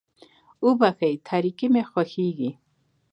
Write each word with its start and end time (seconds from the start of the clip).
وبښئ 0.65 1.13
تاريکي 1.27 1.67
مې 1.73 1.83
خوښېږي. 1.89 2.51